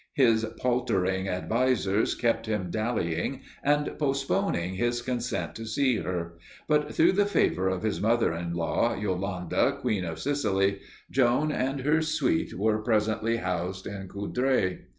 [0.15, 7.11] His paltering advisers kept him dallying, and postponing his consent to see her, but through
[7.11, 10.79] the favor of his mother in law, Yolande, Queen of Sicily,
[11.11, 14.79] Joan and her suite were presently housed in Coudray.